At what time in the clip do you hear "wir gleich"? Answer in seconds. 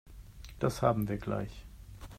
1.07-1.63